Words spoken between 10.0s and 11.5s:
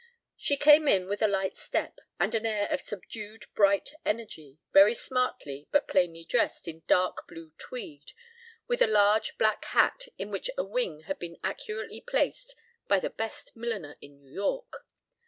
in which a wing had been